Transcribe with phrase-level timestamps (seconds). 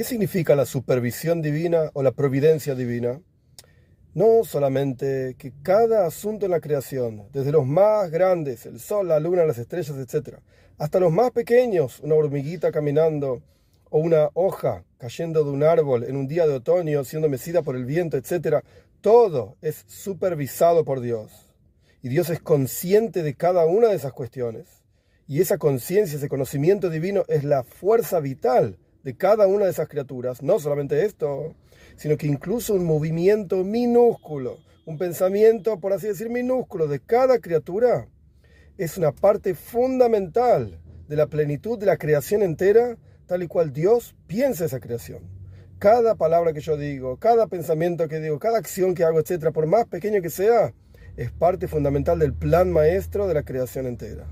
[0.00, 3.20] ¿Qué significa la supervisión divina o la providencia divina?
[4.14, 9.20] No solamente que cada asunto en la creación, desde los más grandes, el sol, la
[9.20, 10.38] luna, las estrellas, etc.,
[10.78, 13.42] hasta los más pequeños, una hormiguita caminando
[13.90, 17.76] o una hoja cayendo de un árbol en un día de otoño, siendo mecida por
[17.76, 18.64] el viento, etc.,
[19.02, 21.52] todo es supervisado por Dios.
[22.00, 24.82] Y Dios es consciente de cada una de esas cuestiones.
[25.28, 29.88] Y esa conciencia, ese conocimiento divino es la fuerza vital de cada una de esas
[29.88, 30.42] criaturas.
[30.42, 31.54] No solamente esto,
[31.96, 38.08] sino que incluso un movimiento minúsculo, un pensamiento, por así decir, minúsculo de cada criatura,
[38.78, 44.14] es una parte fundamental de la plenitud de la creación entera, tal y cual Dios
[44.26, 45.22] piensa esa creación.
[45.78, 49.66] Cada palabra que yo digo, cada pensamiento que digo, cada acción que hago, etcétera, por
[49.66, 50.72] más pequeño que sea,
[51.16, 54.26] es parte fundamental del plan maestro de la creación entera.